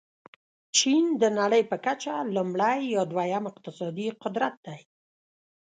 [0.77, 4.79] چین د نړۍ په کچه لومړی یا دوم اقتصادي قدرت دی.